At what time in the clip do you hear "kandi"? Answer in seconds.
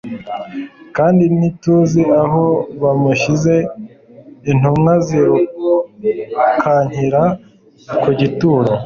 0.97-1.23